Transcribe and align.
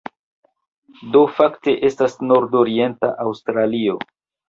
Do 1.17 1.21
fakte 1.35 1.77
estas 1.91 2.19
nordorienta 2.33 3.15
Aŭstralio. 3.29 4.05